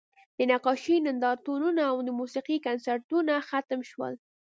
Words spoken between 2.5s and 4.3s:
کنسرتونه ختم شول